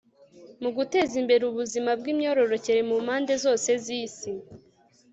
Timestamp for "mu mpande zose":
2.89-3.69